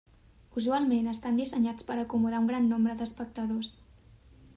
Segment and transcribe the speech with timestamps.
[0.59, 3.71] Usualment estan dissenyats per acomodar un gran nombre d'espectadors.